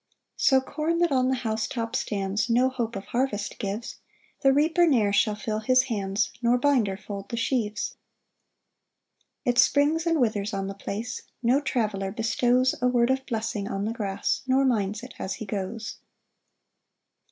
]8 0.35 0.41
[So 0.41 0.61
corn 0.61 0.97
that 0.97 1.11
on 1.11 1.27
the 1.29 1.35
house 1.45 1.67
top 1.67 1.95
stands 1.95 2.49
No 2.49 2.69
hope 2.69 2.95
of 2.95 3.05
harvest 3.05 3.59
gives; 3.59 3.97
The 4.41 4.51
reaper 4.51 4.87
ne'er 4.87 5.13
shall 5.13 5.35
fill 5.35 5.59
his 5.59 5.83
hands, 5.83 6.31
Nor 6.41 6.57
binder 6.57 6.97
fold 6.97 7.29
the 7.29 7.37
sheaves. 7.37 7.97
9 9.45 9.53
It 9.53 9.59
springs 9.59 10.07
and 10.07 10.19
withers 10.19 10.55
on 10.55 10.65
the 10.65 10.73
place: 10.73 11.21
No 11.43 11.61
traveller 11.61 12.11
bestows 12.11 12.73
A 12.81 12.87
word 12.87 13.11
of 13.11 13.23
blessing 13.27 13.67
on 13.67 13.85
the 13.85 13.93
grass, 13.93 14.41
Nor 14.47 14.65
minds 14.65 15.03
it 15.03 15.13
as 15.19 15.35
he 15.35 15.45
goes. 15.45 15.97